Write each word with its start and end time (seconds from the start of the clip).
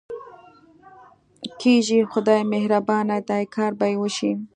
کېږي، 1.61 1.99
خدای 2.11 2.41
مهربانه 2.53 3.17
دی، 3.27 3.43
کار 3.55 3.71
به 3.79 3.85
یې 3.91 3.97
وشي. 3.99 4.31